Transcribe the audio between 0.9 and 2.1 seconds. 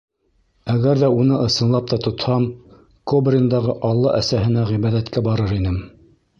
ҙә уны ысынлап та